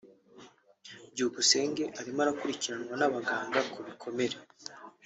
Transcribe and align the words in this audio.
Byukusenge 1.13 1.83
urimo 1.99 2.21
gukurikiranwa 2.29 2.93
n’abaganga 2.97 3.59
ku 3.71 3.79
bikomere 3.87 4.37